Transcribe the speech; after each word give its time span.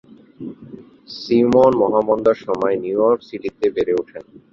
Simon 1.17 1.71
মহামন্দার 1.81 2.37
সময়ে 2.45 2.75
New 2.83 2.97
York 2.99 3.19
সিটিতে 3.27 3.65
বেড়ে 3.75 3.93
ওঠেন। 4.01 4.23